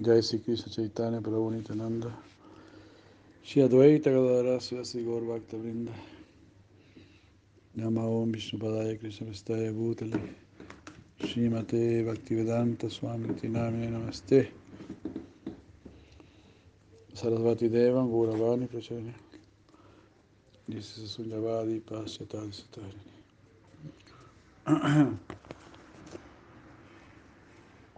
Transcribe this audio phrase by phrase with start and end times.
[0.00, 2.04] जय श्री कृष्ण चैतन्य प्रभु नित्यानंद
[3.46, 5.88] श्री अद्वैत गदारा श्री गौर भक्त वृंद
[7.78, 10.20] नम ओम विष्णुपदाय कृष्ण विस्ताय भूतले
[11.24, 14.40] श्रीमते भक्तिवेदांत स्वामी नामे नमस्ते
[17.14, 19.10] सरस्वती देवं गौरवाणी प्रचरण
[20.70, 23.08] जिससे सुंजवादी पाश्चातान सितारिणी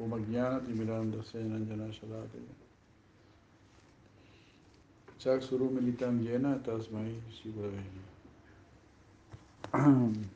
[0.02, 2.40] Satarini Om Ajnanati Miranda Senanjana Shalati
[5.18, 7.82] Chakshuru Militam Jena Tasmai Shivave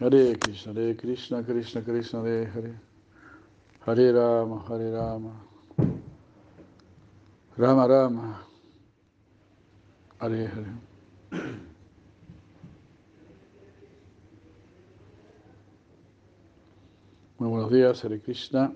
[0.00, 2.80] Hare Krishna, Hare Krishna, Krishna Krishna, Hare Hare.
[3.86, 5.32] Hare Rama, Hare Rama
[7.56, 8.40] Rama Rama
[10.20, 10.80] Hare Hare
[17.38, 18.72] Muy buenos días, Hare Krishna.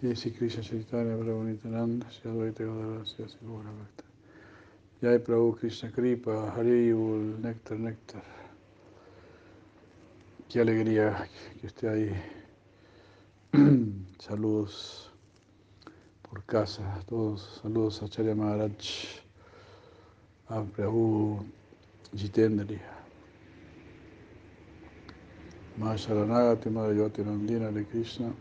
[0.00, 4.04] Yesi Krishna Chaitanya Prabhu Nityananda, Shri Advaita Gadadara, Shri Sigura Bhakta.
[5.00, 8.24] Jai Prabhu Krishna Kripa, Hariyul, Néctar, Néctar.
[10.48, 11.28] Qué alegría
[11.60, 12.12] que esté ahí.
[14.18, 15.12] Saludos
[16.22, 17.60] por casa, todos.
[17.62, 19.22] Saludos a Charya Maharaj,
[20.48, 21.46] a Prabhu
[22.16, 22.80] Jitendri.
[25.78, 28.32] Masharanagati Madhyoti Nandina de Krishna.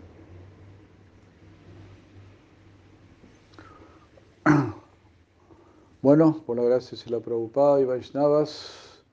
[6.02, 9.04] Bueno, por la gracia de la Prabhupada y Vaishnavas,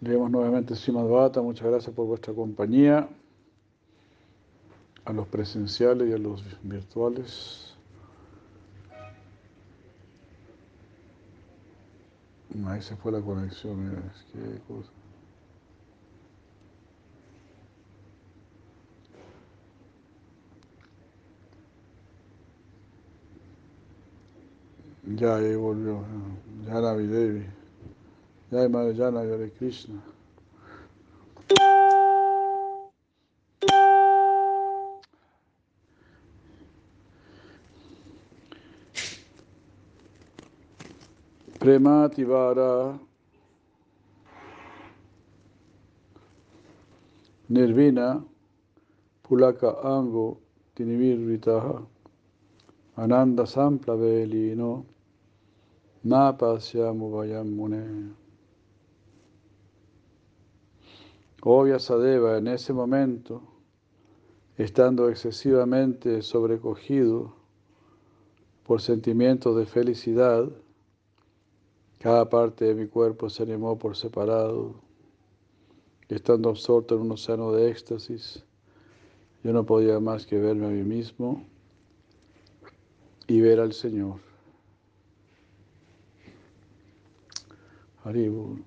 [0.00, 1.42] leemos nuevamente Srimad Bhata.
[1.42, 3.06] Muchas gracias por vuestra compañía,
[5.04, 7.74] a los presenciales y a los virtuales.
[12.66, 14.90] Ahí se fue la conexión, mira, que cosa.
[25.16, 26.02] Ya, ahí volvió.
[26.66, 27.44] Jana Devi.
[28.50, 30.00] Ya, Madre Jana, Hare Krishna.
[41.58, 42.98] Premativara
[47.50, 48.24] Nirvina
[49.22, 50.40] Pulaka Ango
[50.74, 51.86] Tinivirvitaha
[52.96, 54.91] Ananda Samplavelino
[56.04, 58.14] Napasyamu Vayamune.
[61.44, 63.42] Oh Vyasadeva, en ese momento,
[64.56, 67.34] estando excesivamente sobrecogido
[68.64, 70.48] por sentimientos de felicidad,
[72.00, 74.74] cada parte de mi cuerpo se animó por separado,
[76.08, 78.44] estando absorto en un océano de éxtasis,
[79.44, 81.44] yo no podía más que verme a mí mismo
[83.28, 84.31] y ver al Señor.
[88.04, 88.58] Haribu.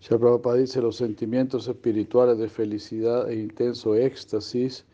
[0.00, 4.84] Shri Prabhupada dice, los sentimientos espirituales de felicidad e intenso éxtasis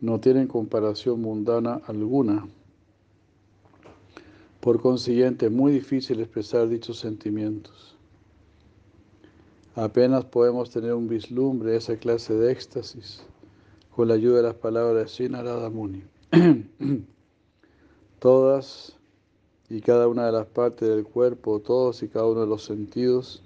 [0.00, 2.46] no tienen comparación mundana alguna.
[4.60, 7.96] Por consiguiente, es muy difícil expresar dichos sentimientos.
[9.74, 13.24] Apenas podemos tener un vislumbre de esa clase de éxtasis
[13.98, 16.04] con la ayuda de las palabras de Narada Muni.
[18.20, 18.96] Todas
[19.68, 23.42] y cada una de las partes del cuerpo, todos y cada uno de los sentidos,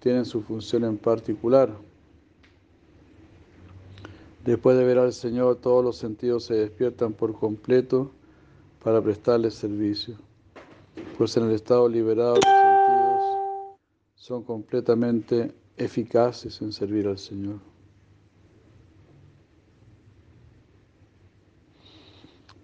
[0.00, 1.68] tienen su función en particular.
[4.42, 8.10] Después de ver al Señor, todos los sentidos se despiertan por completo
[8.82, 10.16] para prestarle servicio.
[11.18, 13.78] Pues en el estado liberado los sentidos
[14.14, 17.73] son completamente eficaces en servir al Señor.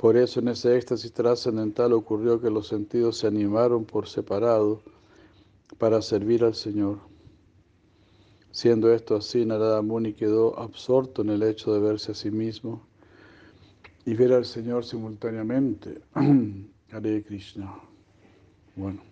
[0.01, 4.81] Por eso en ese éxtasis trascendental ocurrió que los sentidos se animaron por separado
[5.77, 7.01] para servir al Señor.
[8.51, 12.81] Siendo esto así, Narada Muni quedó absorto en el hecho de verse a sí mismo
[14.07, 16.01] y ver al Señor simultáneamente.
[16.93, 17.71] Hare Krishna.
[18.77, 19.03] Bueno.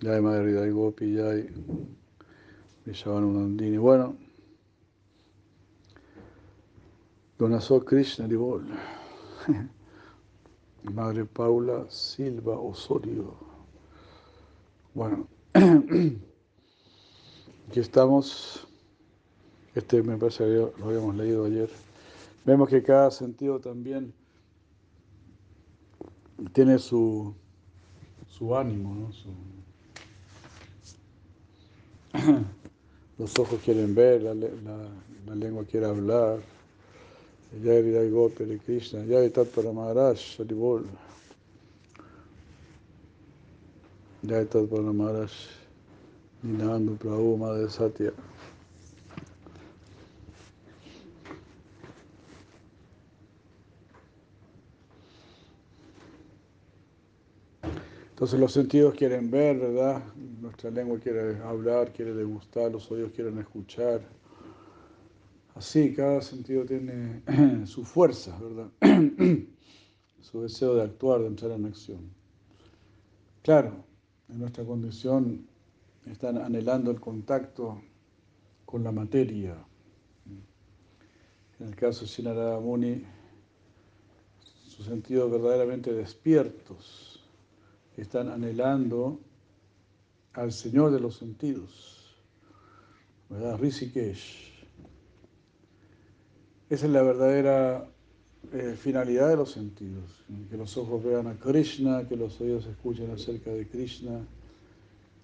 [0.00, 1.48] Ya hay Madre Gopi, ya hay
[2.84, 3.78] Vishavanunandini.
[7.40, 8.62] Donazo Krishna Divol.
[10.92, 13.34] Madre Paula Silva Osorio.
[14.92, 15.26] Bueno.
[15.54, 16.20] Aquí
[17.80, 18.68] estamos,
[19.74, 21.70] este me parece que lo habíamos leído ayer.
[22.44, 24.12] Vemos que cada sentido también
[26.52, 27.34] tiene su,
[28.28, 29.10] su ánimo,
[32.12, 32.20] ¿no?
[33.18, 36.40] Los ojos quieren ver, la lengua quiere hablar.
[37.52, 40.86] Jai Vidai Gopi de Krishna, Jai Tat para Maharaj, Haribol.
[44.24, 45.32] Jai Tat para Maharaj,
[46.44, 48.12] Ninandu Prabhu, Madre Satya.
[58.10, 60.02] Entonces los sentidos quieren ver, ¿verdad?
[60.40, 64.02] Nuestra lengua quiere hablar, quiere degustar, los oídos quieren escuchar.
[65.54, 67.22] Así, cada sentido tiene
[67.66, 68.70] su fuerza, ¿verdad?
[70.20, 72.10] su deseo de actuar, de entrar en acción.
[73.42, 73.84] Claro,
[74.28, 75.46] en nuestra condición
[76.06, 77.82] están anhelando el contacto
[78.64, 79.56] con la materia.
[81.58, 83.04] En el caso de Sinarada Muni,
[84.66, 87.22] sus sentidos verdaderamente despiertos
[87.96, 89.20] están anhelando
[90.32, 92.16] al Señor de los sentidos,
[93.28, 93.58] ¿verdad?
[93.58, 94.49] Rishikesh.
[96.70, 97.84] Esa es la verdadera
[98.52, 100.04] eh, finalidad de los sentidos,
[100.48, 104.20] que los ojos vean a Krishna, que los oídos escuchen acerca de Krishna,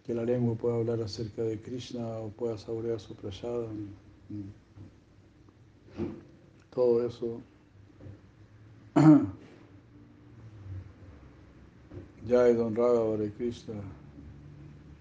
[0.04, 3.68] que la lengua pueda hablar acerca de Krishna o pueda saborear su prasada.
[6.74, 7.40] Todo eso
[12.26, 13.74] Ya es Don Radha Hare Krishna.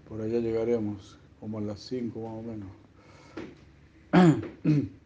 [0.08, 2.68] Por allá llegaremos, como a las 5 más o menos.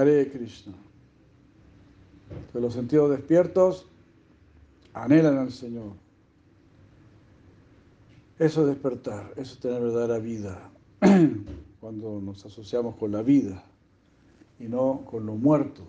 [0.00, 0.72] Hare Krishna.
[2.54, 3.86] De los sentidos despiertos
[4.94, 5.92] anhelan al Señor.
[8.38, 10.70] Eso es despertar, eso es tener verdadera vida.
[11.80, 13.62] Cuando nos asociamos con la vida
[14.58, 15.82] y no con lo muerto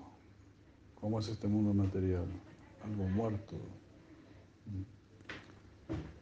[0.99, 2.25] cómo es este mundo material,
[2.83, 3.55] algo muerto.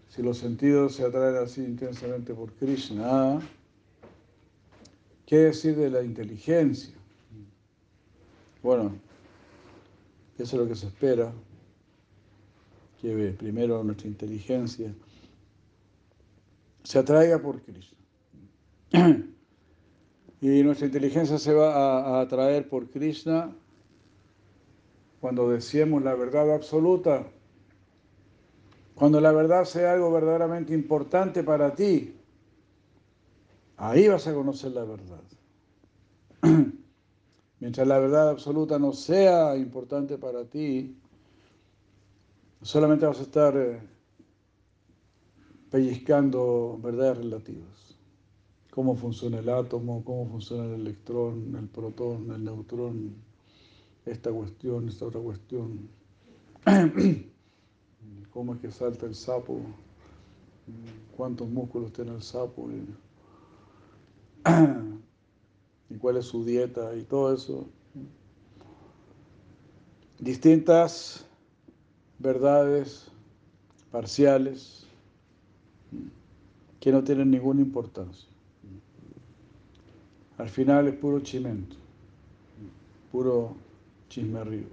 [0.10, 3.42] Si los sentidos se atraen así intensamente por Krishna,
[5.26, 6.99] ¿qué decir de la inteligencia?
[8.62, 8.92] Bueno,
[10.38, 11.32] eso es lo que se espera,
[13.02, 14.94] que primero nuestra inteligencia
[16.84, 17.98] se atraiga por Krishna.
[20.42, 23.54] Y nuestra inteligencia se va a atraer por Krishna
[25.20, 27.28] cuando decimos la verdad absoluta,
[28.96, 32.16] cuando la verdad sea algo verdaderamente importante para ti,
[33.76, 35.22] ahí vas a conocer la verdad.
[37.60, 40.96] Mientras la verdad absoluta no sea importante para ti,
[42.62, 43.82] solamente vas a estar eh,
[45.70, 47.98] pellizcando verdades relativas.
[48.72, 53.16] Cómo funciona el átomo, cómo funciona el electrón, el protón, el neutrón,
[54.06, 55.90] esta cuestión, esta otra cuestión.
[58.32, 59.60] ¿Cómo es que salta el sapo?
[61.18, 62.70] ¿Cuántos músculos tiene el sapo?
[65.90, 66.96] ¿Y cuál es su dieta?
[66.96, 67.68] Y todo eso.
[70.20, 71.26] Distintas
[72.20, 73.10] verdades
[73.92, 74.86] parciales
[76.80, 78.30] que no tienen ninguna importancia.
[80.38, 81.76] Al final es puro chimento,
[83.12, 83.56] puro
[84.08, 84.70] chisme arriba.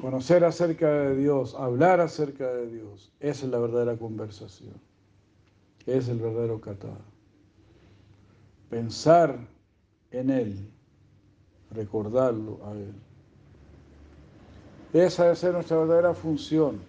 [0.00, 4.72] Conocer acerca de Dios, hablar acerca de Dios, esa es la verdadera conversación.
[5.86, 6.88] Es el verdadero kata.
[8.70, 9.38] Pensar
[10.10, 10.70] en Él,
[11.70, 12.94] recordarlo a Él.
[14.92, 16.80] Esa debe ser nuestra verdadera función,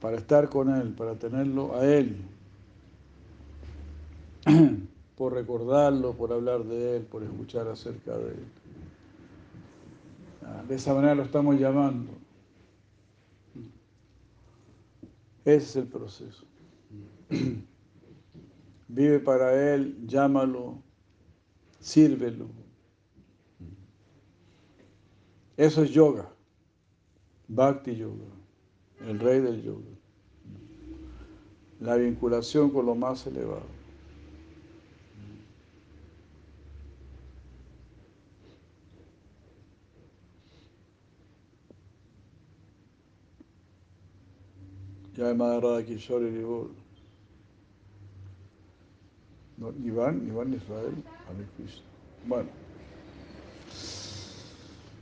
[0.00, 2.16] para estar con Él, para tenerlo a Él.
[5.16, 8.44] por recordarlo, por hablar de Él, por escuchar acerca de Él.
[10.42, 12.12] Ah, de esa manera lo estamos llamando.
[15.44, 16.44] Ese es el proceso.
[18.88, 20.82] Vive para Él, llámalo,
[21.80, 22.48] sírvelo.
[25.56, 26.28] Eso es yoga,
[27.48, 28.24] bhakti yoga,
[29.00, 29.90] el rey del yoga.
[31.80, 33.84] La vinculación con lo más elevado.
[45.16, 46.28] Ya Madre Kishore
[49.72, 49.86] Ribol.
[49.86, 50.94] Iván, Iván Israel,
[51.28, 51.84] Hare Krishna.
[52.26, 52.48] Bueno.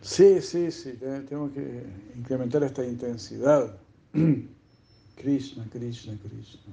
[0.02, 1.85] Sí, sí, sí, tenemos que
[2.16, 3.76] incrementar esta intensidad.
[5.16, 6.73] Krishna, Krishna, Krishna.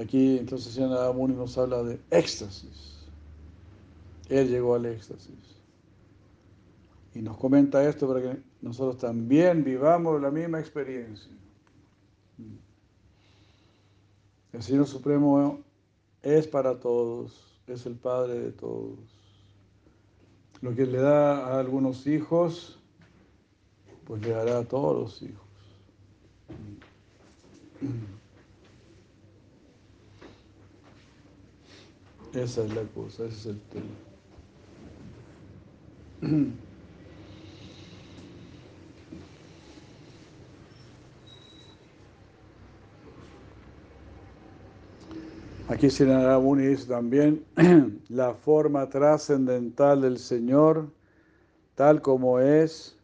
[0.00, 3.06] Aquí entonces Señor Muni nos habla de éxtasis.
[4.28, 5.56] Él llegó al éxtasis.
[7.14, 11.32] Y nos comenta esto para que nosotros también vivamos la misma experiencia.
[14.52, 15.60] El Señor Supremo
[16.22, 18.98] es para todos, es el Padre de todos.
[20.60, 22.78] Lo que le da a algunos hijos,
[24.04, 25.46] pues le dará a todos los hijos.
[32.32, 33.60] Esa es la cosa, ese es el
[36.20, 36.65] tema.
[45.68, 47.44] Aquí Sinarabuni dice también
[48.08, 50.88] la forma trascendental del Señor,
[51.74, 52.96] tal como es,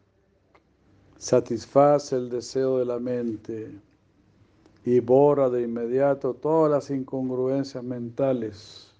[1.17, 3.69] satisface el deseo de la mente
[4.85, 8.93] y borra de inmediato todas las incongruencias mentales.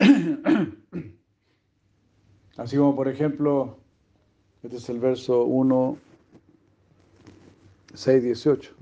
[2.56, 3.76] Así como por ejemplo,
[4.64, 5.96] este es el verso 1,
[7.94, 8.74] 6, 18.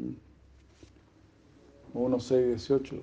[1.95, 2.97] 1, 6, 18.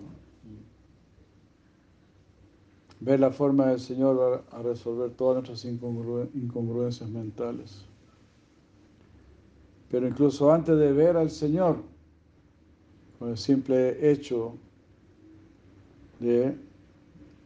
[2.99, 7.85] Ver la forma del Señor a resolver todas nuestras incongruencias mentales.
[9.89, 11.77] Pero incluso antes de ver al Señor,
[13.19, 14.55] con el simple hecho
[16.19, 16.57] de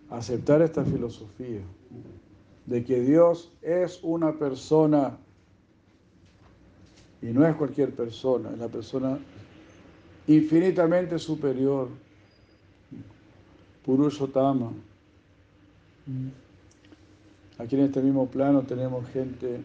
[0.10, 1.62] aceptar esta filosofía,
[2.66, 5.18] de que Dios es una persona
[7.22, 9.20] y no es cualquier persona, es la persona
[10.28, 11.90] infinitamente superior,
[13.86, 14.72] Purushotama.
[17.58, 19.62] Aquí en este mismo plano tenemos gente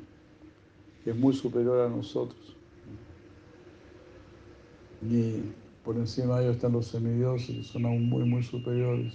[1.05, 2.57] que es muy superior a nosotros.
[5.03, 5.43] Y
[5.85, 9.15] por encima de ellos están los semidioses, que son aún muy, muy superiores.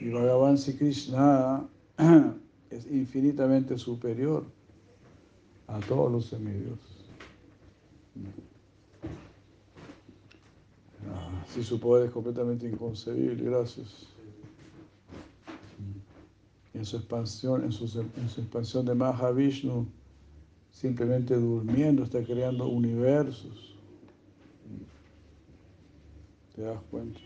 [0.00, 1.66] Y Bhagavan Sri Krishna
[2.70, 4.44] es infinitamente superior
[5.66, 6.92] a todos los semidioses.
[11.48, 14.06] Sí, su poder es completamente inconcebible, gracias.
[16.72, 17.84] En su expansión, en su,
[18.16, 19.86] en su expansión de Mahavishnu,
[20.70, 23.76] simplemente durmiendo, está creando universos.
[26.54, 27.20] ¿Te das cuenta?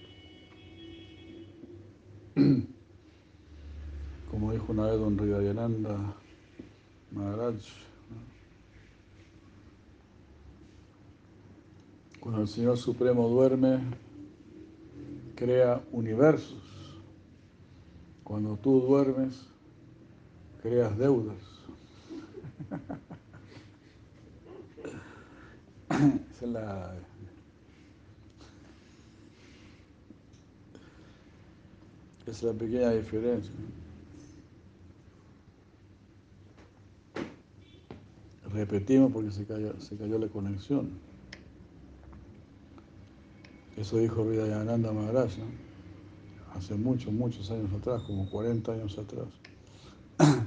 [4.30, 6.14] Como dijo una vez don Ridayananda
[7.12, 7.54] Maharaj,
[12.20, 13.80] cuando el Señor Supremo duerme,
[15.34, 17.00] crea universos.
[18.24, 19.46] Cuando tú duermes,
[20.62, 21.36] creas deudas.
[25.90, 26.96] Esa es la
[32.26, 33.52] es la pequeña diferencia.
[38.52, 40.90] Repetimos porque se cayó, se cayó la conexión.
[43.76, 45.32] Eso dijo Vidayananda Maharaj
[46.54, 49.28] hace muchos, muchos años atrás, como 40 años atrás.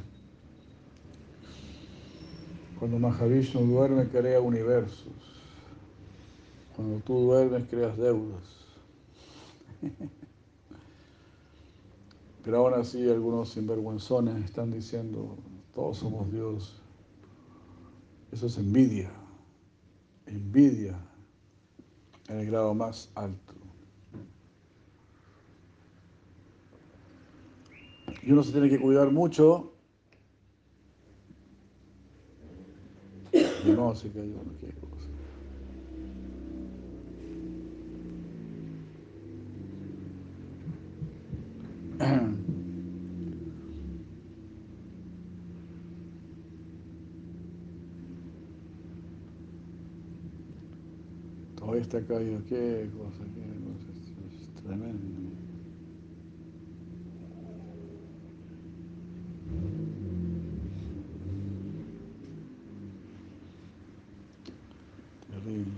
[2.79, 5.13] Cuando Mahavishnu duerme, crea universos.
[6.75, 8.65] Cuando tú duermes, creas deudas.
[12.43, 15.37] Pero aún así algunos sinvergüenzones están diciendo,
[15.75, 16.81] todos somos Dios.
[18.31, 19.11] Eso es envidia,
[20.25, 21.08] envidia
[22.29, 23.53] en el grado más alto.
[28.21, 29.73] Y uno se tiene que cuidar mucho.
[33.33, 35.09] Y no se cayó, qué cosa.
[51.55, 54.99] Todavía está caído, qué cosa, qué cosa, esto es tremendo.
[65.31, 65.73] Terrible.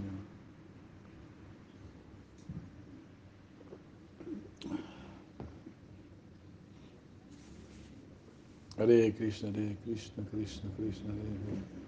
[8.78, 11.81] Hare Krishna, Hare Krishna, Krishna Krishna, Hare.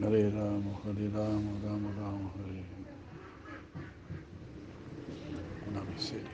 [0.00, 2.64] Hare Rama, Hare Rama, Rama Rama, Hare.
[5.68, 6.30] Una miseria.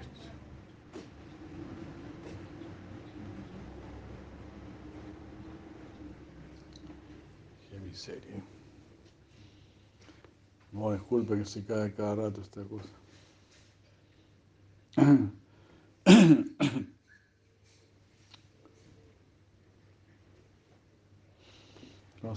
[7.68, 8.42] Qué miseria.
[10.72, 12.88] No, disculpe que se cae cada rato esta cosa.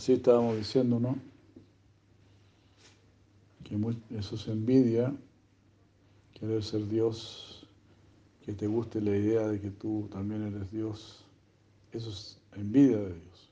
[0.03, 1.15] Así estábamos diciendo, ¿no?
[3.63, 3.79] Que
[4.19, 5.15] eso es envidia,
[6.33, 7.65] querer ser Dios,
[8.45, 11.23] que te guste la idea de que tú también eres Dios.
[11.93, 13.49] Eso es envidia de Dios.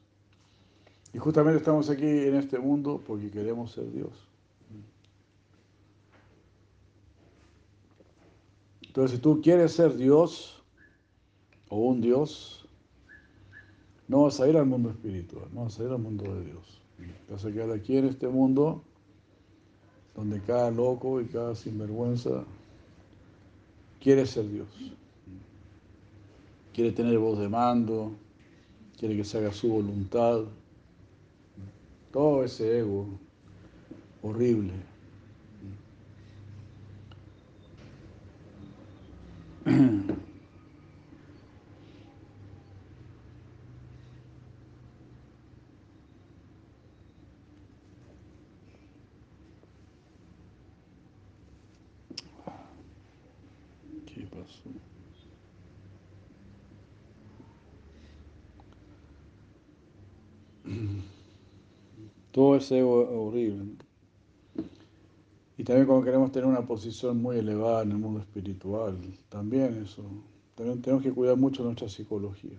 [1.14, 4.12] Y justamente estamos aquí en este mundo porque queremos ser Dios.
[8.82, 10.62] Entonces, si tú quieres ser Dios
[11.70, 12.61] o un Dios,
[14.12, 16.82] no vas a ir al mundo espiritual, no vas a ir al mundo de Dios.
[17.30, 18.84] Vas a quedar aquí en este mundo
[20.14, 22.44] donde cada loco y cada sinvergüenza
[24.02, 24.68] quiere ser Dios.
[26.74, 28.12] Quiere tener voz de mando,
[29.00, 30.42] quiere que se haga su voluntad.
[32.12, 33.08] Todo ese ego
[34.22, 34.74] horrible.
[54.14, 54.70] ¿Qué pasó?
[62.42, 63.76] Todo ego horrible.
[65.60, 68.98] Y también cuando queremos tener una posición muy elevada en el mundo espiritual,
[69.30, 70.04] también eso.
[70.56, 72.58] También tenemos que cuidar mucho nuestra psicología.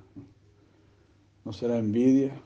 [1.44, 2.40] ¿No, será envidia?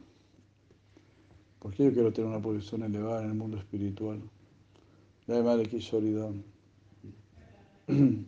[1.59, 4.19] ¿Por qué yo quiero tener una posición elevada en el mundo espiritual?
[5.27, 6.43] Ya madre Kishoridam.
[7.87, 8.25] ¿Mm?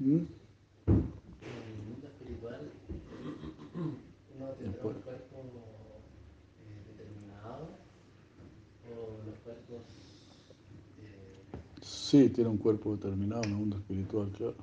[0.00, 0.26] En
[0.90, 2.72] el mundo espiritual
[4.38, 5.36] uno tendrá un cuerpo
[6.64, 7.70] eh, determinado
[8.86, 9.82] o los cuerpos
[11.00, 11.42] eh,
[12.08, 14.56] Sí, tiene un cuerpo determinado el mundo espiritual, claro.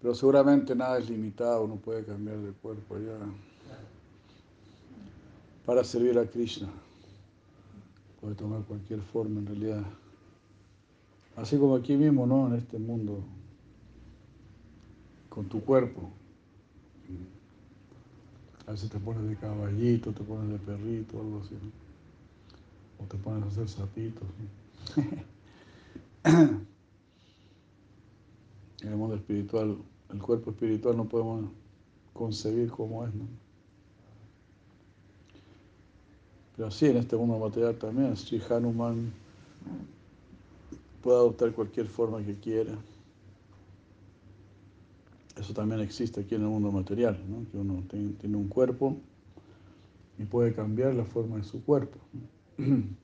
[0.00, 3.18] Pero seguramente nada es limitado, uno puede cambiar de cuerpo allá
[5.66, 6.68] para servir a Krishna.
[8.20, 9.82] Puede tomar cualquier forma en realidad.
[11.34, 12.46] Así como aquí mismo, ¿no?
[12.46, 13.24] En este mundo,
[15.28, 16.12] con tu cuerpo.
[18.68, 21.54] A veces te pones de caballito, te pones de perrito, algo así.
[21.54, 23.04] ¿no?
[23.04, 24.22] O te pones a hacer sapitos.
[24.22, 24.59] ¿no?
[24.96, 26.66] En
[28.82, 29.78] el mundo espiritual,
[30.10, 31.50] el cuerpo espiritual no podemos
[32.12, 33.26] concebir cómo es, ¿no?
[36.56, 39.10] Pero sí, en este mundo material también, Sri Hanuman
[41.02, 42.76] puede adoptar cualquier forma que quiera.
[45.38, 47.50] Eso también existe aquí en el mundo material, ¿no?
[47.50, 48.94] que uno tiene, tiene, un cuerpo
[50.18, 51.98] y puede cambiar la forma de su cuerpo.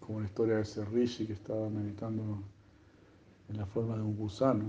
[0.00, 2.42] Como la historia de ese rishi que estaba meditando
[3.48, 4.64] en la forma de un gusano.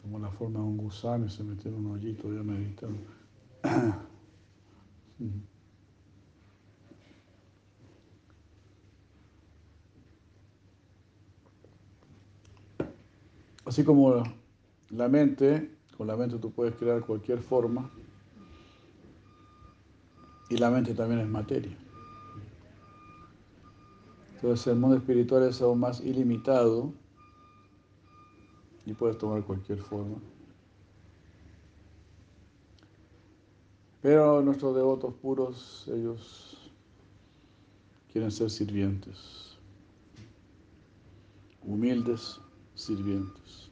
[0.00, 2.98] Tomó la forma de un gusano y se metió en un hoyito ya meditando.
[13.64, 14.22] Así como
[14.90, 17.90] la mente, con la mente tú puedes crear cualquier forma
[20.50, 21.83] y la mente también es materia.
[24.44, 26.92] Entonces el mundo espiritual es aún más ilimitado
[28.84, 30.18] y puedes tomar cualquier forma.
[34.02, 36.70] Pero nuestros devotos puros, ellos
[38.12, 39.56] quieren ser sirvientes,
[41.62, 42.38] humildes
[42.74, 43.70] sirvientes.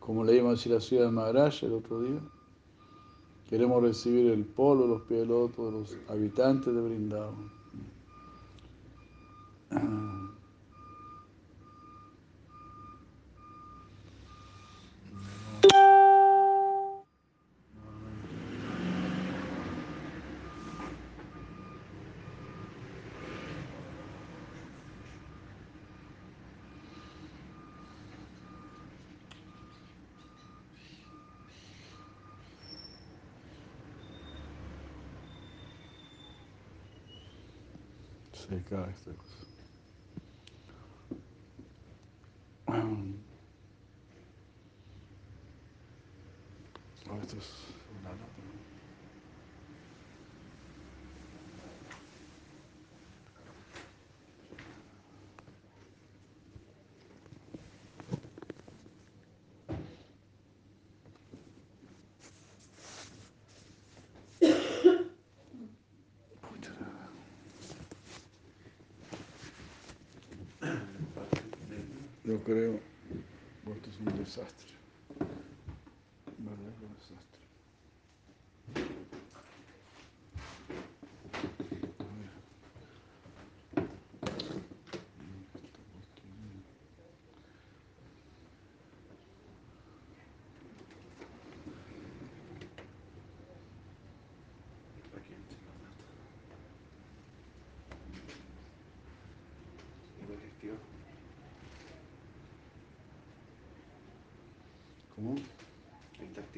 [0.00, 2.20] Como leímos en la ciudad de Maharaj el otro día,
[3.48, 7.57] queremos recibir el polo, los pies de loto de los habitantes de Brindavan.
[38.48, 39.36] Se cae esta cosa.
[47.10, 47.48] Oh, esto es
[48.00, 48.38] una lata.
[72.28, 72.78] Yo creo,
[73.74, 74.68] esto es un desastre.
[76.36, 77.47] Verdadero desastre.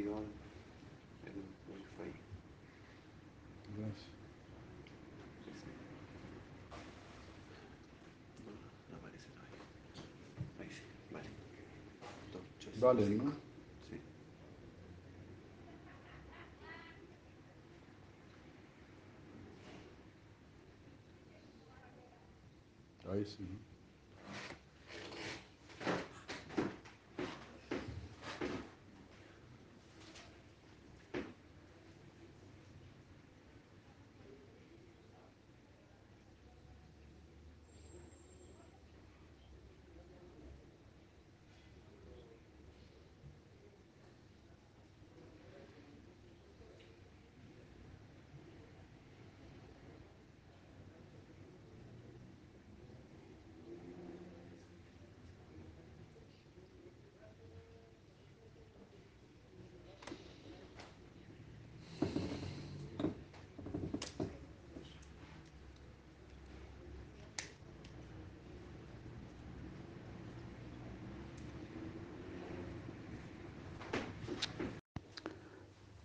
[0.00, 0.24] Está activado
[1.26, 1.32] el
[1.68, 2.18] wifi.
[3.76, 4.06] Gracias.
[8.46, 8.52] No,
[8.90, 9.60] no aparece todavía.
[10.58, 10.82] Ahí sí,
[11.12, 11.28] vale.
[12.32, 13.24] Dos, Vale, cinco.
[13.26, 13.32] ¿no?
[13.90, 14.00] Sí.
[23.10, 23.69] Ahí sí.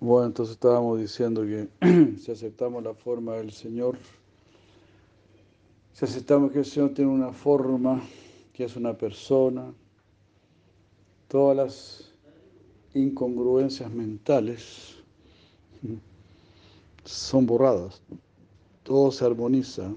[0.05, 1.67] Bueno, entonces estábamos diciendo que
[2.19, 3.97] si aceptamos la forma del Señor,
[5.93, 8.03] si aceptamos que el Señor tiene una forma,
[8.53, 9.73] que es una persona,
[11.27, 12.13] todas las
[12.93, 14.97] incongruencias mentales
[17.03, 17.99] son borradas,
[18.83, 19.91] todo se armoniza,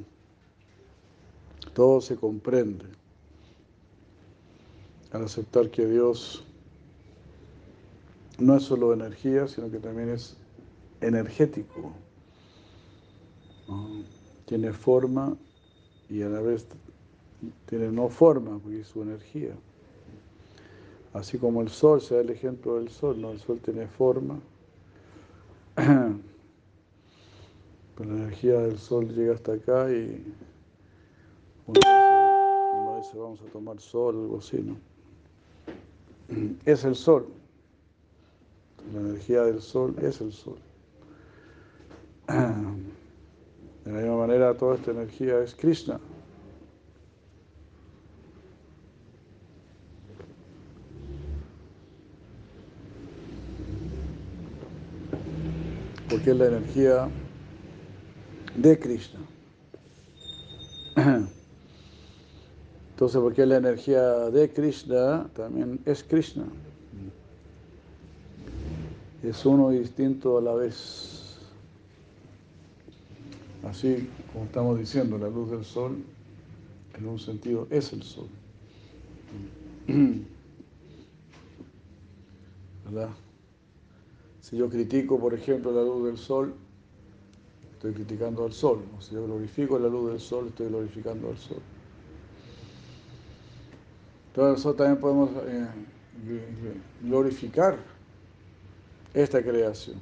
[1.74, 2.86] todo se comprende.
[5.12, 6.47] Al aceptar que Dios
[8.38, 10.36] no es solo energía, sino que también es
[11.00, 11.92] energético.
[14.46, 15.36] Tiene forma
[16.08, 16.66] y a la vez
[17.66, 19.54] tiene no forma, porque es su energía.
[21.12, 23.30] Así como el sol, se da el ejemplo del sol, ¿no?
[23.30, 24.38] El sol tiene forma,
[25.74, 26.18] pero
[27.98, 30.34] la energía del sol llega hasta acá y
[31.66, 31.80] uno
[32.98, 34.76] dice, vamos a tomar sol, algo así, ¿no?
[36.64, 37.26] Es el sol.
[38.92, 40.58] La energía del sol es el sol.
[42.28, 46.00] De la misma manera, toda esta energía es Krishna.
[56.08, 57.08] Porque es la energía
[58.56, 59.20] de Krishna.
[62.90, 66.44] Entonces, porque es la energía de Krishna, también es Krishna.
[69.22, 71.36] Es uno y distinto a la vez.
[73.64, 75.96] Así como estamos diciendo, la luz del sol,
[76.96, 78.28] en un sentido, es el sol.
[82.84, 83.10] ¿Verdad?
[84.40, 86.54] Si yo critico, por ejemplo, la luz del sol,
[87.72, 88.82] estoy criticando al sol.
[89.00, 91.60] Si yo glorifico la luz del sol, estoy glorificando al sol.
[94.28, 95.66] Entonces nosotros también podemos eh,
[97.02, 97.97] glorificar
[99.14, 99.96] esta creación,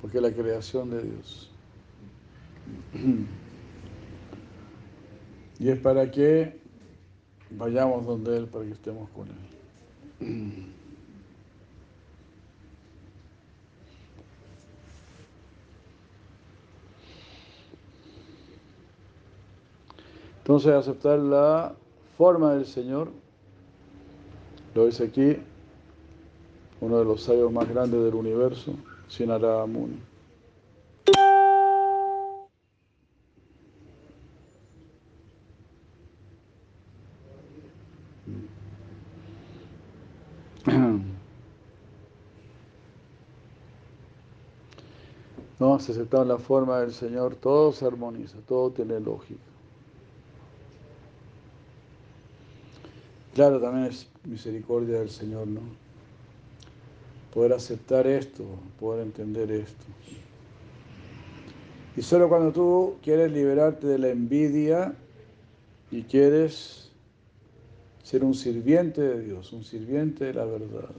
[0.00, 1.50] porque es la creación de Dios.
[5.58, 6.58] Y es para que
[7.50, 10.66] vayamos donde Él, para que estemos con Él.
[20.38, 21.74] Entonces aceptar la
[22.18, 23.12] forma del Señor,
[24.74, 25.36] lo dice aquí,
[26.82, 28.74] uno de los sabios más grandes del universo,
[29.08, 30.00] Sinara Muni.
[45.60, 49.40] No, si aceptamos la forma del Señor, todo se armoniza, todo tiene lógica.
[53.32, 55.60] Claro, también es misericordia del Señor, ¿no?
[57.32, 58.44] Poder aceptar esto,
[58.78, 59.84] poder entender esto.
[61.96, 64.94] Y solo cuando tú quieres liberarte de la envidia
[65.90, 66.90] y quieres
[68.02, 70.90] ser un sirviente de Dios, un sirviente de la verdad.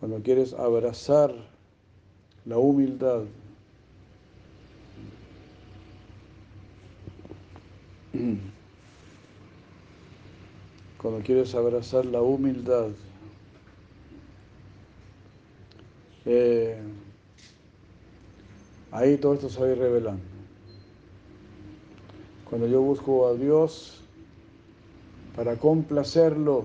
[0.00, 1.34] Cuando quieres abrazar
[2.44, 3.22] la humildad,
[11.00, 12.88] cuando quieres abrazar la humildad,
[16.26, 16.78] eh,
[18.90, 20.22] ahí todo esto se va a ir revelando.
[22.48, 24.00] Cuando yo busco a Dios
[25.34, 26.64] para complacerlo,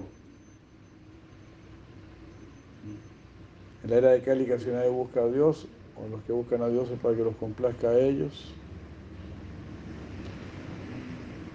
[3.83, 5.67] en la era de Cali casi nadie busca a Dios,
[5.97, 8.53] o los que buscan a Dios es para que los complazca a ellos.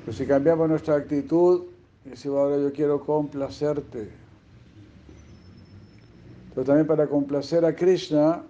[0.05, 1.67] Pero si cambiamos nuestra actitud,
[2.05, 4.24] decimos ahora yo quiero complacerte.
[6.55, 8.43] Pero también para complacer a Krishna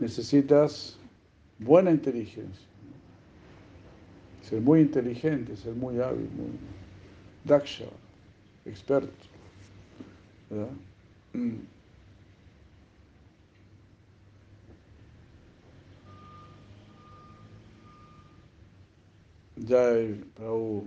[0.00, 0.98] necesitas
[1.58, 2.66] buena inteligencia.
[4.42, 6.50] Ser muy inteligente, ser muy hábil, muy
[7.44, 7.86] daksha,
[8.64, 9.12] experto.
[10.50, 10.70] ¿verdad?
[19.66, 20.84] Jai Prabhu,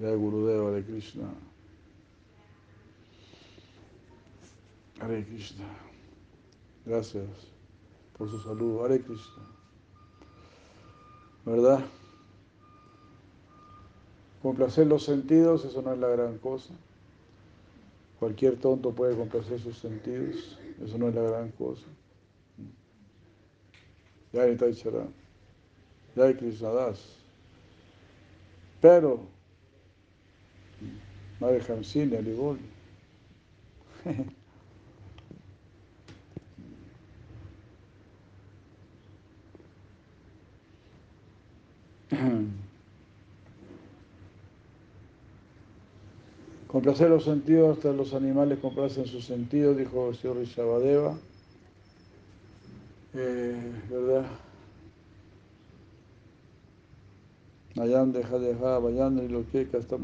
[0.00, 1.51] Jai Gurudeva Hare Krishna.
[5.02, 5.66] Hare Krishna.
[6.86, 7.26] Gracias
[8.16, 8.84] por su saludo.
[8.84, 9.42] Hare Krishna.
[11.44, 11.84] ¿Verdad?
[14.42, 16.72] Complacer los sentidos, eso no es la gran cosa.
[18.20, 21.86] Cualquier tonto puede complacer sus sentidos, eso no es la gran cosa.
[24.32, 24.66] Ya está
[26.14, 27.16] ya hay Krishnadas.
[28.80, 29.20] Pero,
[31.40, 32.58] Madre Hamsini, Alibol.
[46.72, 51.18] Complacer los sentidos, hasta los animales complacen sus sentidos, dijo el señor Rishabadeva.
[53.12, 54.24] Eh, ¿Verdad?
[59.78, 59.98] Hasta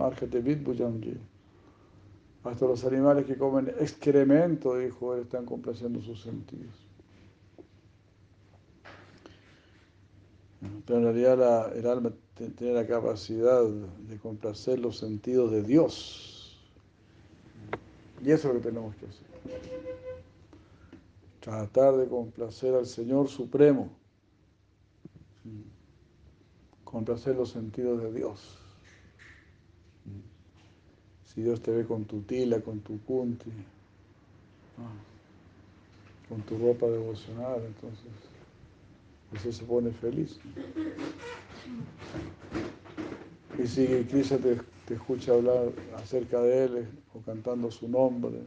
[2.44, 6.74] Hasta los animales que comen excremento, dijo él, están complaciendo sus sentidos.
[10.86, 16.37] Pero en realidad el alma tiene la capacidad de complacer los sentidos de Dios.
[18.24, 19.26] Y eso es lo que tenemos que hacer.
[21.40, 23.90] Tratar de complacer al Señor Supremo
[26.90, 28.58] complacer los sentidos de Dios.
[31.26, 33.50] Si Dios te ve con tu tila, con tu kunti,
[36.28, 38.06] con tu ropa devocional, entonces
[39.34, 40.38] eso se pone feliz.
[43.58, 48.40] Y si Krishna te, te, escucha hablar acerca de Él o cantando su nombre,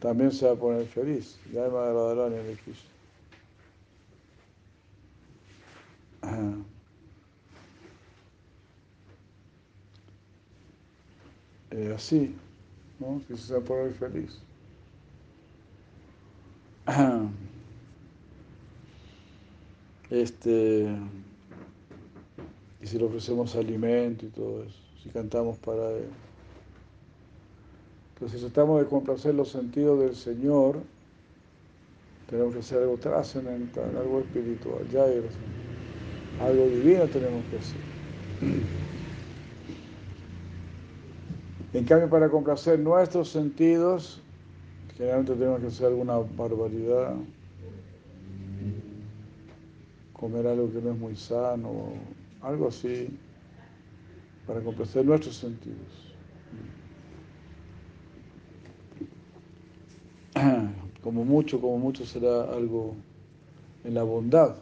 [0.00, 1.38] también se va a poner feliz.
[1.52, 2.90] Ya me agradará en el Krishna.
[11.70, 12.34] Eh, así,
[12.98, 13.20] ¿no?
[13.28, 14.40] que se va a poner feliz.
[20.10, 20.88] Este,
[22.80, 26.08] y si le ofrecemos alimento y todo eso, si cantamos para Él.
[28.14, 30.78] Entonces, si tratamos de complacer los sentidos del Señor,
[32.28, 37.80] tenemos que hacer algo trascendental, algo espiritual, ya algo divino tenemos que hacer.
[41.72, 44.20] En cambio, para complacer nuestros sentidos,
[44.96, 47.14] generalmente tenemos que hacer alguna barbaridad,
[50.18, 51.92] comer algo que no es muy sano,
[52.42, 53.08] algo así,
[54.46, 56.14] para complacer nuestros sentidos.
[61.02, 62.94] Como mucho, como mucho será algo
[63.84, 64.56] en la bondad,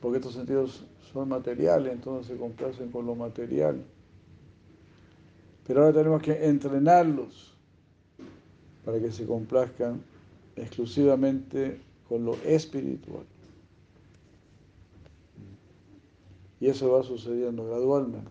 [0.00, 3.82] porque estos sentidos son materiales, entonces se complacen con lo material.
[5.66, 7.54] Pero ahora tenemos que entrenarlos
[8.84, 10.02] para que se complazcan
[10.56, 13.24] exclusivamente con lo espiritual.
[16.60, 18.30] Y eso va sucediendo gradualmente.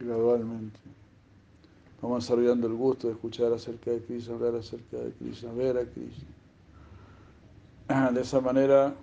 [0.00, 0.78] Gradualmente.
[2.00, 5.84] Vamos desarrollando el gusto de escuchar acerca de Cristo, hablar acerca de Cristo, ver a
[5.84, 6.24] Cristo.
[8.12, 8.94] De esa manera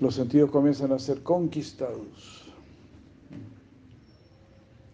[0.00, 2.44] los sentidos comienzan a ser conquistados.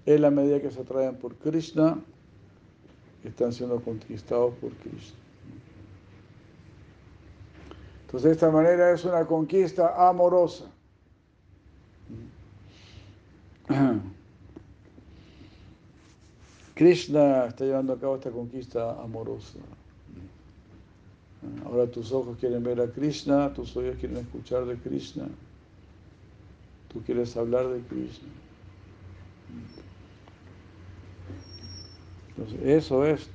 [0.05, 1.99] En la medida que se atraen por Krishna,
[3.25, 5.19] están siendo conquistados por Cristo.
[8.03, 10.71] Entonces, de esta manera es una conquista amorosa.
[16.75, 19.59] Krishna está llevando a cabo esta conquista amorosa.
[21.65, 25.27] Ahora tus ojos quieren ver a Krishna, tus oídos quieren escuchar de Krishna,
[26.93, 28.29] tú quieres hablar de Krishna.
[32.37, 33.31] Entonces, eso es,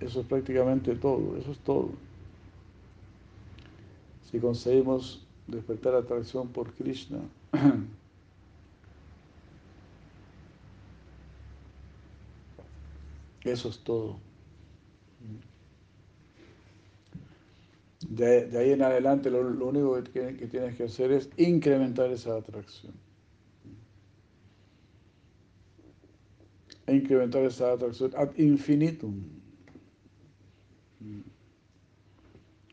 [0.00, 1.90] eso es prácticamente todo, eso es todo.
[4.30, 7.18] Si conseguimos despertar atracción por Krishna,
[13.44, 14.18] eso es todo.
[18.08, 23.03] De, ahí en adelante lo, único que, que, tienes que hacer es incrementar esa atracción.
[26.92, 29.14] Incrementar esa atracción ad infinitum.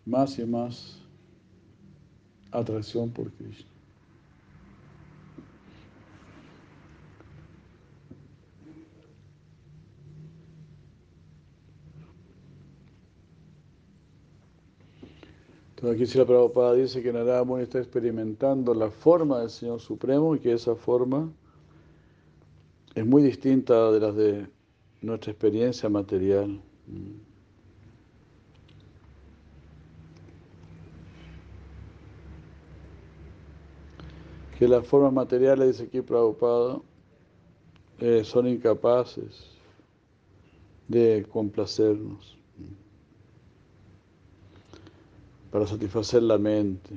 [0.05, 0.99] Más y más
[2.51, 3.71] atracción por Cristo.
[15.81, 20.39] Entonces aquí la Prabhupada dice que Narada está experimentando la forma del Señor Supremo y
[20.39, 21.31] que esa forma
[22.95, 24.47] es muy distinta de las de
[25.01, 26.61] nuestra experiencia material.
[34.57, 36.79] Que las formas materiales, dice aquí Prabhupada,
[37.99, 39.51] eh, son incapaces
[40.87, 42.37] de complacernos
[45.51, 46.95] para satisfacer la mente.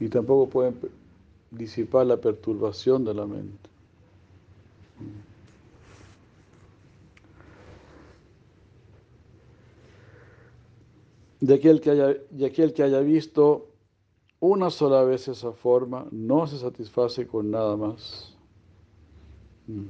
[0.00, 0.78] Y tampoco pueden
[1.50, 3.67] disipar la perturbación de la mente.
[11.40, 13.68] De aquel, que haya, aquel que haya visto
[14.40, 18.36] una sola vez esa forma, no se satisface con nada más.
[19.66, 19.86] Mm.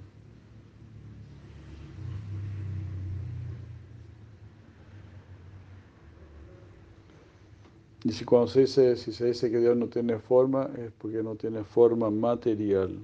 [8.04, 11.22] Y si cuando se dice, si se dice que Dios no tiene forma, es porque
[11.22, 12.98] no tiene forma material.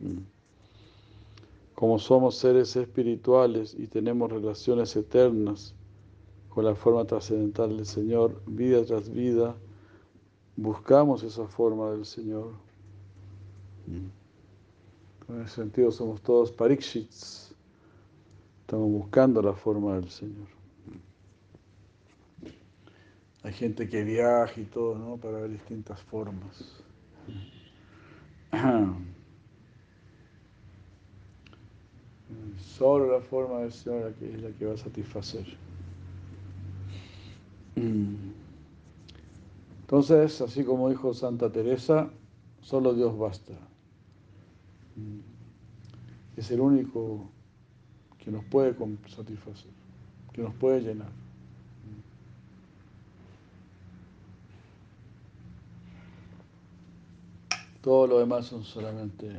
[0.00, 0.18] Mm.
[1.74, 5.74] Como somos seres espirituales y tenemos relaciones eternas
[6.56, 9.54] con la forma trascendental del Señor, vida tras vida,
[10.56, 12.54] buscamos esa forma del Señor.
[13.86, 14.10] En
[15.42, 17.54] ese sentido somos todos parikshits.
[18.62, 20.46] Estamos buscando la forma del Señor.
[23.42, 25.18] Hay gente que viaja y todo, ¿no?
[25.18, 26.82] Para ver distintas formas.
[32.78, 35.65] Solo la forma del Señor es la que va a satisfacer.
[39.86, 42.10] Entonces, así como dijo Santa Teresa,
[42.60, 43.52] solo Dios basta.
[46.36, 47.30] Es el único
[48.18, 48.74] que nos puede
[49.08, 49.70] satisfacer,
[50.32, 51.10] que nos puede llenar.
[57.82, 59.30] Todo lo demás son solamente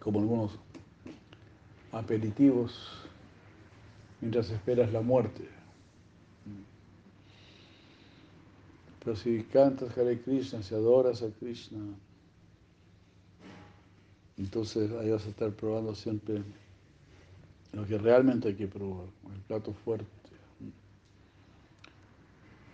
[0.00, 0.58] como algunos
[1.92, 3.08] aperitivos
[4.22, 5.53] mientras esperas la muerte.
[9.04, 11.78] Pero si cantas Hare Krishna, si adoras a Krishna,
[14.38, 16.42] entonces ahí vas a estar probando siempre
[17.72, 20.06] lo que realmente hay que probar, el plato fuerte.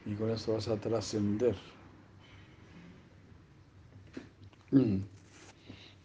[0.06, 1.56] Y con eso vas a trascender.
[4.70, 4.98] Mm.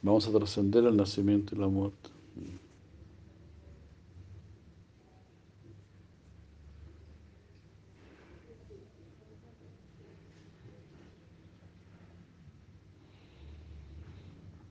[0.02, 2.15] Vamos a trascender el nacimiento y la muerte.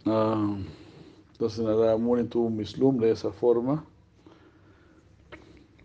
[0.06, 0.56] Ah,
[1.32, 3.84] entonces Narada Muni tuvo un vislumbre de esa forma,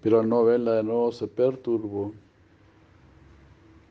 [0.02, 2.14] pero al no verla de nuevo se perturbó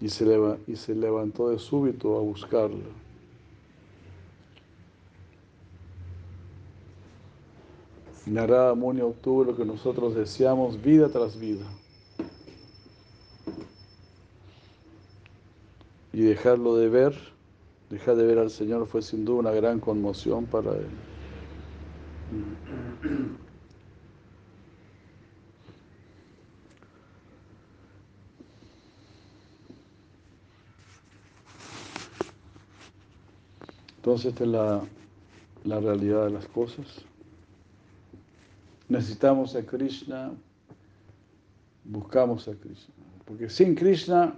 [0.01, 2.85] y se, y se levantó de súbito a buscarla.
[8.27, 11.65] Narada Muni obtuvo lo que nosotros deseamos vida tras vida.
[16.13, 17.38] Y dejarlo de ver,
[17.91, 20.87] dejar de ver al Señor fue sin duda una gran conmoción para él.
[33.97, 34.83] Entonces esta es la,
[35.65, 36.87] la realidad de las cosas.
[38.89, 40.33] Necesitamos a Krishna,
[41.85, 42.95] buscamos a Krishna.
[43.27, 44.35] Porque sin Krishna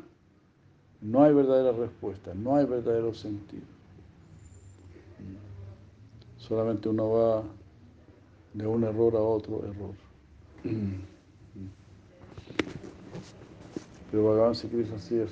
[1.03, 3.65] No hay verdadera respuesta, no hay verdadero sentido.
[6.37, 7.43] Solamente uno va
[8.55, 9.95] de un error a otro error.
[14.11, 15.31] Pero Bhagavan Sri Krishna sí es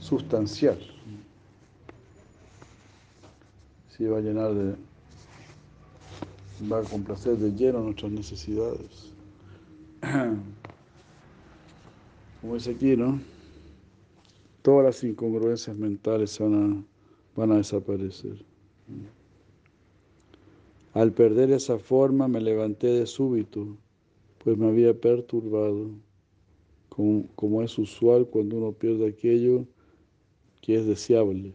[0.00, 0.78] sustancial.
[3.96, 4.74] Sí va a llenar de,
[6.70, 9.12] va a complacer de lleno nuestras necesidades.
[12.40, 13.33] Como dice aquí, ¿no?
[14.64, 16.84] Todas las incongruencias mentales van a,
[17.36, 18.42] van a desaparecer.
[20.94, 23.76] Al perder esa forma me levanté de súbito,
[24.42, 25.90] pues me había perturbado,
[26.88, 29.66] como, como es usual cuando uno pierde aquello
[30.62, 31.52] que es deseable.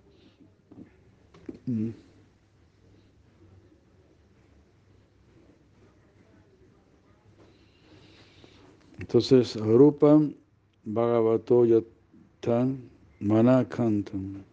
[8.99, 10.36] Entonces, agrupan
[10.84, 14.43] Bhagavato Yatan Manakantam.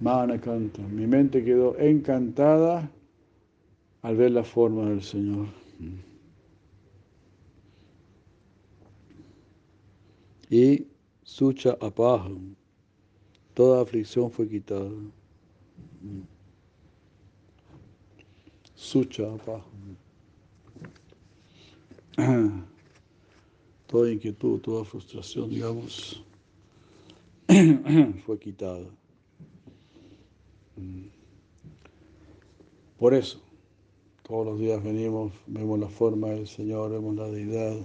[0.00, 0.90] Manakantam.
[0.90, 2.90] Mi mente quedó encantada
[4.02, 5.46] al ver la forma del Señor.
[10.50, 10.86] Y
[11.22, 12.56] Sucha Apaham.
[13.54, 14.90] Toda aflicción fue quitada.
[18.74, 19.96] Sucha Apaham.
[23.86, 26.24] Toda inquietud, toda frustración, digamos,
[28.26, 28.86] fue quitada.
[32.98, 33.40] Por eso,
[34.22, 37.76] todos los días venimos, vemos la forma del Señor, vemos la deidad,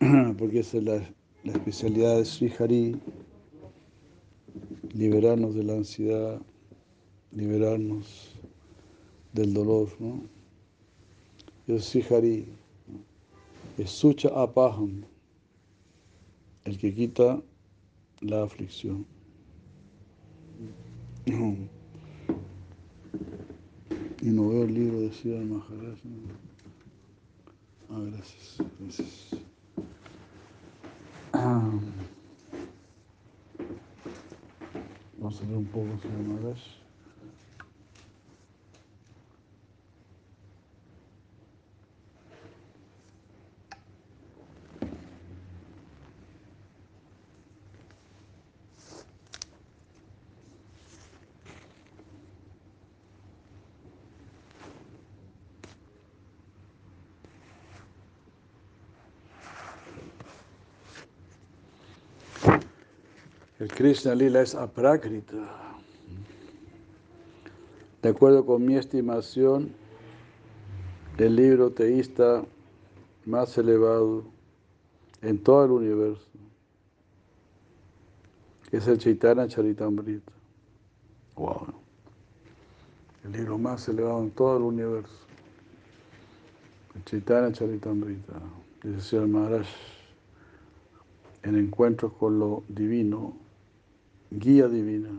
[0.38, 3.00] porque esa es la, especialidad de Sri Hari,
[4.92, 6.42] liberarnos de la ansiedad,
[7.30, 8.34] liberarnos
[9.32, 10.22] del dolor, ¿no?
[11.68, 12.48] Es Sri Hari,
[13.78, 15.04] es Sucha Apaham,
[16.64, 17.40] el que quita
[18.20, 19.06] la aflicción.
[24.20, 25.98] Y no veo el libro de Siddhar Maharaj.
[27.90, 29.36] Ah, gracias, gracias.
[31.32, 31.70] Ah.
[35.18, 36.58] Vamos a ver un poco Siddhar Maharaj.
[63.78, 65.36] Krishna Lila es aprákrita.
[68.02, 69.72] De acuerdo con mi estimación,
[71.16, 72.44] el libro teísta
[73.24, 74.24] más elevado
[75.22, 76.26] en todo el universo
[78.72, 80.32] es el Chaitanya Charitamrita.
[81.36, 81.68] Wow.
[83.22, 85.24] El libro más elevado en todo el universo.
[86.96, 88.40] El Chaitanya Charitamrita.
[88.82, 89.68] Dice el Maharaj
[91.44, 93.46] en encuentros con lo divino,
[94.30, 95.10] guía divina,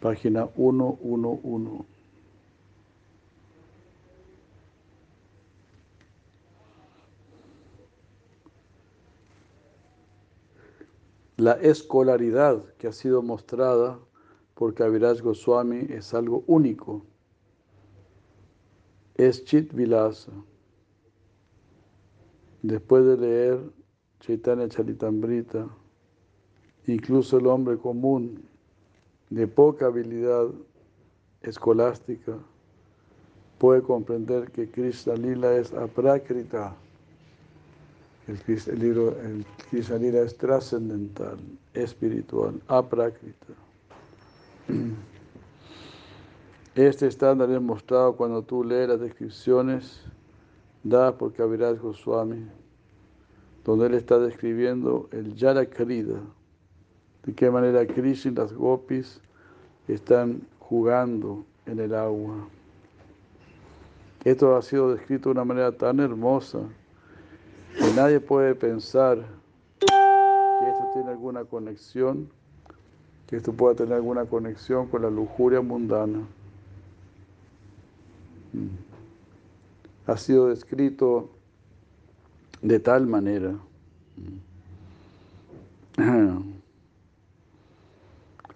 [0.00, 1.84] página 111.
[11.38, 13.98] La escolaridad que ha sido mostrada
[14.54, 17.06] por Kaviraj Goswami es algo único.
[19.14, 20.32] Es Chit Vilasa.
[22.62, 23.60] Después de leer
[24.18, 25.68] Chaitanya Charitamrita,
[26.92, 28.42] incluso el hombre común
[29.30, 30.46] de poca habilidad
[31.42, 32.38] escolástica
[33.58, 36.74] puede comprender que Krishna Lila es aprakrita.
[38.26, 39.16] El, libro,
[39.70, 41.38] Krishna Lila es trascendental,
[41.74, 43.54] espiritual, aprakrita.
[46.74, 50.02] Este estándar es mostrado cuando tú lees las descripciones
[50.84, 52.46] dadas por Kaviraj Goswami,
[53.64, 56.20] donde él está describiendo el Yara Krida,
[57.28, 59.20] de qué manera Krishna y las gopis
[59.86, 62.48] están jugando en el agua.
[64.24, 66.60] Esto ha sido descrito de una manera tan hermosa
[67.76, 69.18] que nadie puede pensar
[69.78, 69.84] que
[70.70, 72.30] esto tiene alguna conexión,
[73.26, 76.20] que esto pueda tener alguna conexión con la lujuria mundana.
[80.06, 81.28] Ha sido descrito
[82.62, 83.54] de tal manera.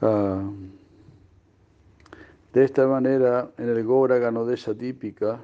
[0.03, 0.42] Ah,
[2.53, 5.40] de esta manera, en el Gora Ganodesha típica,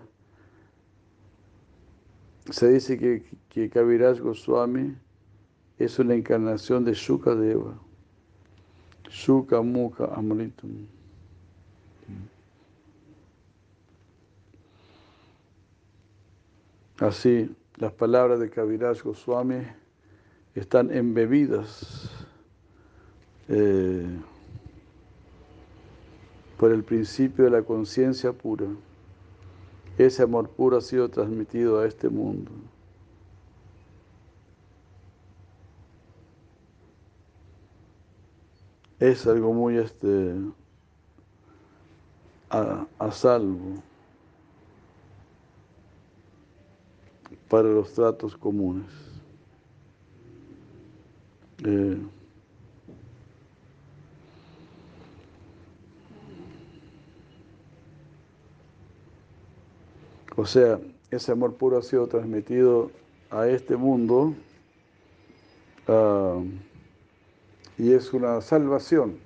[2.51, 4.97] se dice que, que Kaviraj Goswami
[5.79, 7.79] es una encarnación de Shukadeva.
[9.09, 10.87] Shuka Mukha Amritam.
[16.99, 19.63] Así, las palabras de Kaviraj Goswami
[20.57, 22.11] están embebidas
[23.49, 24.05] eh,
[26.59, 28.67] por el principio de la conciencia pura.
[29.97, 32.51] Ese amor puro ha sido transmitido a este mundo.
[38.99, 40.35] Es algo muy este,
[42.51, 43.81] a, a salvo
[47.49, 48.91] para los tratos comunes.
[51.65, 51.99] Eh,
[60.39, 60.79] O sea,
[61.11, 62.93] ese amor puro ha sido transmitido
[63.29, 64.35] a este mundo
[65.89, 66.45] uh,
[67.77, 69.17] y es una salvación.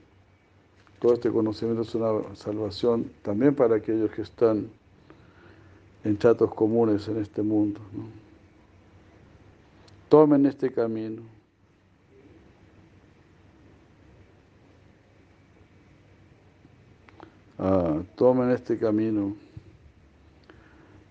[1.01, 4.71] Todo este conocimiento es una salvación también para aquellos que están
[6.03, 7.79] en tratos comunes en este mundo.
[10.09, 11.21] Tomen este camino.
[17.59, 19.52] Ah, tomen este camino.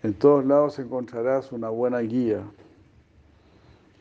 [0.03, 2.41] En todos lados encontrarás una buena guía.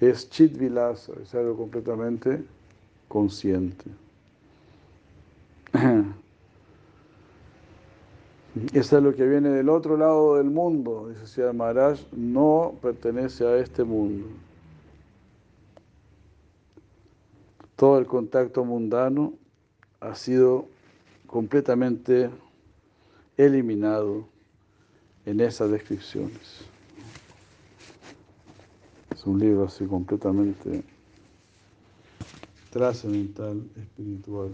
[0.01, 2.43] Es Chitvilasa, es algo completamente
[3.09, 3.85] consciente.
[8.73, 13.47] Eso es lo que viene del otro lado del mundo, dice Sri Maharaj, no pertenece
[13.47, 14.27] a este mundo.
[17.77, 19.35] Todo el contacto mundano
[20.01, 20.67] ha sido
[21.27, 22.31] completamente
[23.37, 24.25] eliminado
[25.27, 26.65] en esas descripciones.
[29.15, 30.83] Es un libro así completamente
[32.71, 34.51] trascendental, espiritual.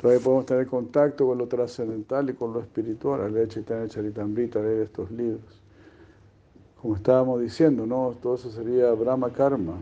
[0.00, 4.60] Todavía podemos tener contacto con lo trascendental y con lo espiritual, al leer Chaitanya Charitamrita,
[4.60, 5.61] leer estos libros
[6.82, 8.16] como estábamos diciendo, ¿no?
[8.20, 9.80] Todo eso sería Brahma Karma,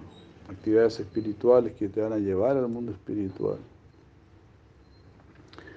[0.50, 3.56] actividades espirituales que te van a llevar al mundo espiritual.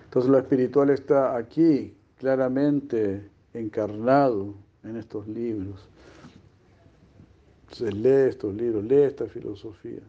[0.04, 4.54] Entonces lo espiritual está aquí, claramente encarnado
[4.84, 5.88] en estos libros.
[7.70, 10.02] Entonces lee estos libros, lee esta filosofía.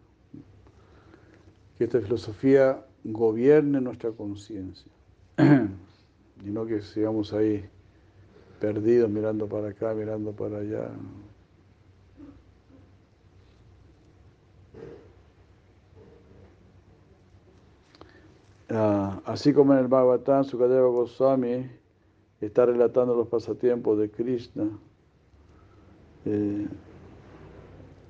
[1.77, 4.91] Que esta filosofía gobierne nuestra conciencia.
[5.37, 7.65] y no que sigamos ahí
[8.65, 10.89] perdidos mirando para acá, mirando para allá.
[18.71, 21.69] Ah, así como en el Bhagavatam, Sukadeva Goswami
[22.41, 24.67] está relatando los pasatiempos de Krishna,
[26.25, 26.67] eh,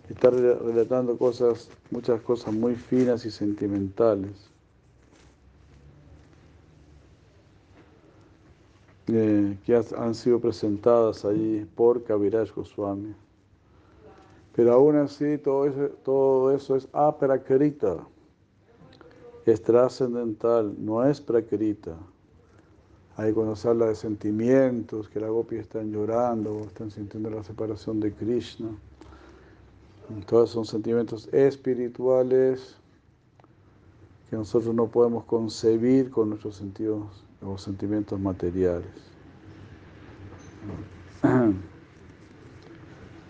[0.09, 4.54] está relatando cosas, muchas cosas muy finas y sentimentales.
[9.05, 9.57] Que
[9.97, 13.13] han sido presentadas ahí por Kaviraj Goswami.
[14.55, 17.97] Pero aún así todo eso, todo eso es aprakrita,
[19.45, 21.97] es trascendental, no es prakrita.
[23.17, 27.99] Ahí cuando se habla de sentimientos, que la gopi están llorando, están sintiendo la separación
[27.99, 28.69] de Krishna.
[30.25, 32.77] Todos son sentimientos espirituales
[34.29, 38.89] que nosotros no podemos concebir con nuestros sentidos o sentimientos materiales.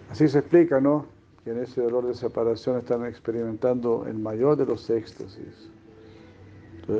[0.09, 1.05] Así se explica, ¿no?
[1.43, 5.69] Que en ese dolor de separación están experimentando el mayor de los éxtasis.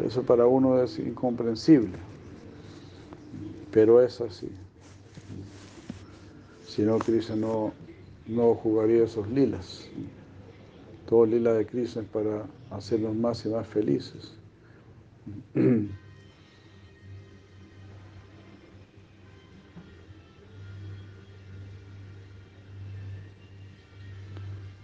[0.06, 1.98] Eso para uno es incomprensible,
[3.72, 4.50] pero es así.
[6.66, 7.72] Si no, Krishna no,
[8.26, 9.88] no jugaría esos lilas.
[11.08, 14.34] Todo lila de Krishna es para hacernos más y más felices.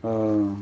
[0.03, 0.55] Ah,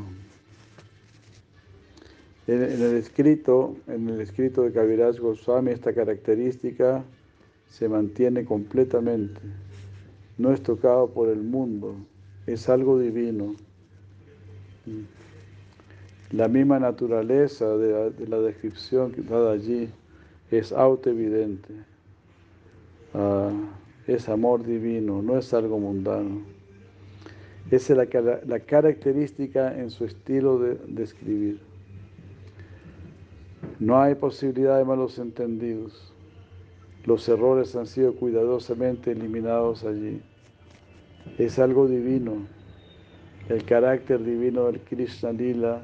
[2.47, 7.03] en, el escrito, en el escrito de Kaviraj Goswami, esta característica
[7.69, 9.39] se mantiene completamente.
[10.37, 11.95] No es tocado por el mundo,
[12.47, 13.55] es algo divino.
[16.31, 19.89] La misma naturaleza de, la descripción dada allí
[20.49, 21.73] es autoevidente.
[23.13, 23.51] Ah,
[24.07, 26.58] es amor divino, no es algo mundano.
[27.71, 31.59] Esa es la, característica en su estilo de, escribir.
[33.79, 36.11] No hay posibilidad de malos entendidos.
[37.05, 40.21] Los errores han sido cuidadosamente eliminados allí.
[41.37, 42.47] Es algo divino.
[43.49, 45.83] El carácter divino del Krishna Lila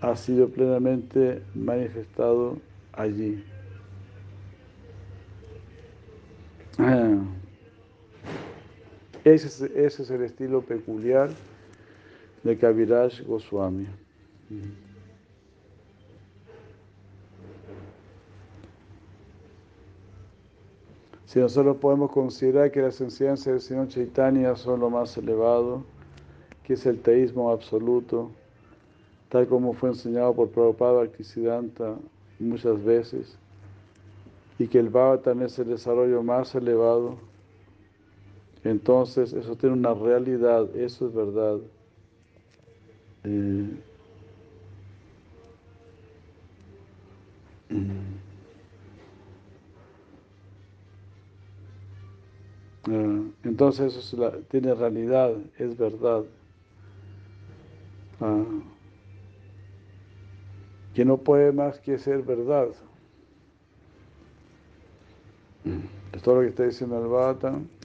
[0.00, 2.58] ha sido plenamente manifestado
[2.92, 3.44] allí.
[9.26, 11.30] Ese es, el estilo peculiar
[12.44, 13.88] de Kaviraj Goswami.
[21.24, 25.82] Si nosotros podemos considerar que las enseñanzas del Señor Chaitanya son lo más elevado,
[26.62, 28.30] que es el teísmo absoluto,
[29.28, 31.96] tal como fue enseñado por Prabhupada Bhaktisiddhanta
[32.38, 33.36] muchas veces,
[34.60, 37.16] y que el Bhagavatam es el desarrollo más elevado,
[38.70, 41.60] entonces eso tiene una realidad, eso es verdad.
[43.24, 43.82] Eh,
[47.70, 48.16] mm.
[52.88, 56.24] Ah, entonces eso tiene realidad, es verdad.
[58.20, 58.44] Ah,
[60.92, 62.74] que no puede más que ser verdad.
[66.24, 67.75] Todo lo que está diciendo el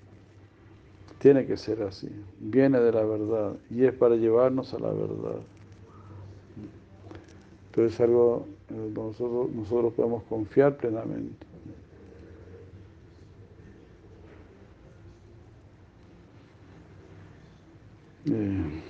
[1.22, 2.10] tiene que ser así,
[2.40, 5.40] viene de la verdad y es para llevarnos a la verdad.
[7.68, 11.46] Entonces es algo en nosotros, nosotros podemos confiar plenamente.
[18.26, 18.82] Eh.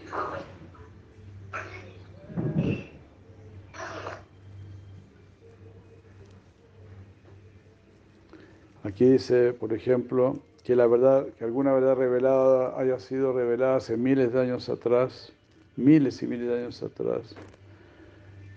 [8.84, 13.98] Aquí dice, por ejemplo, que la verdad, que alguna verdad revelada haya sido revelada hace
[13.98, 15.34] miles de años atrás,
[15.76, 17.36] miles y miles de años atrás,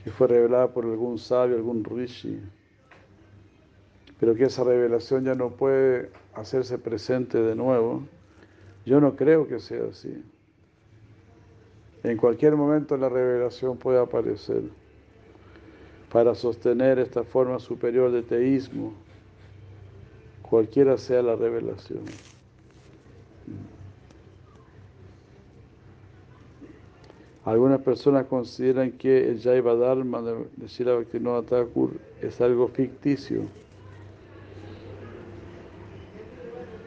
[0.03, 2.41] que fue revelada por algún sabio, algún rishi,
[4.21, 8.03] pero que esa revelación ya no puede hacerse presente de nuevo.
[8.87, 10.23] Yo no creo que sea así.
[12.03, 14.63] En cualquier momento la revelación puede aparecer
[16.13, 18.93] para sostener esta forma superior de teísmo,
[20.55, 22.05] cualquiera sea la revelación.
[27.45, 31.91] Algunas personas consideran que el Jaiva Dharma de Srila Bhaktivinoda Thakur
[32.23, 33.41] es algo ficticio.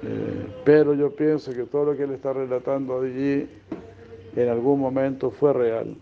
[0.03, 3.49] Eh, pero yo pienso que todo lo que él está relatando allí
[4.37, 5.97] en algún momento fue real.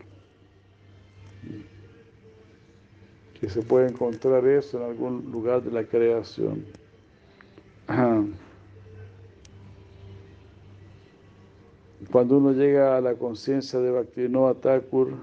[3.40, 6.85] Que se puede encontrar eso en algún lugar de la creación.
[12.12, 15.14] Cuando uno llega a la conciencia de Bhaktivinoda Thakur,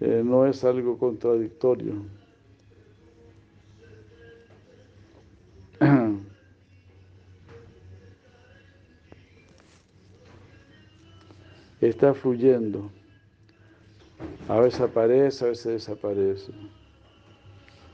[0.00, 1.94] eh, no es algo contradictorio.
[11.80, 12.90] está fluyendo.
[14.48, 16.52] A veces aparece, a veces desaparece.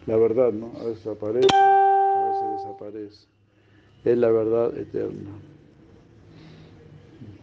[0.07, 0.73] La verdad, ¿no?
[0.81, 3.36] A veces aparece, a veces desaparece.
[4.07, 5.31] Es la verdad eterna.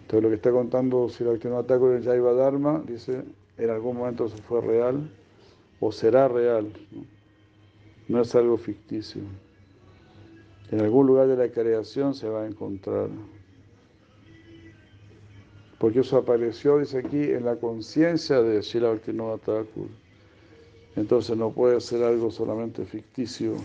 [0.07, 3.23] Todo lo que está contando si no ataco el Jaiva Dharma, dice,
[3.57, 5.11] en algún momento se fue real
[5.79, 6.71] o será real.
[8.07, 8.21] ¿no?
[8.21, 9.21] es algo ficticio.
[10.71, 13.09] En algún lugar de la creación se va a encontrar
[15.83, 19.89] porque eso apareció, dice aquí, en la conciencia de Shila Bhaktivinoda Thakur.
[20.95, 23.55] Entonces no puede ser algo solamente ficticio,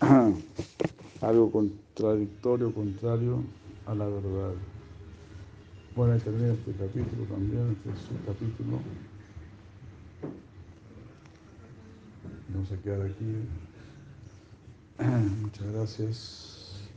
[1.20, 3.42] algo contradictorio, contrario
[3.86, 4.52] a la verdad.
[5.94, 8.78] Bueno, ahí termina este capítulo también, este es su capítulo.
[12.48, 13.48] Vamos a quedar aquí.
[15.42, 16.90] Muchas gracias.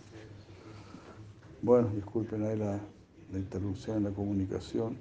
[1.61, 2.79] Bueno, disculpen ahí la
[3.33, 4.97] interrupción en la comunicación.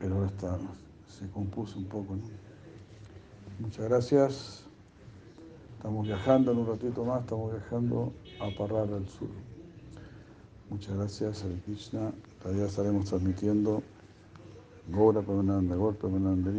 [0.00, 0.58] Pero ahora está,
[1.06, 2.16] se compuso un poco.
[3.58, 4.65] Muchas gracias.
[5.86, 9.28] Estamos viajando en un ratito más, estamos viajando a Parral al sur.
[10.68, 12.10] Muchas gracias, al Krishna.
[12.42, 13.84] Todavía estaremos transmitiendo
[14.88, 16.50] Gora Pamananda, Gora Pamananda,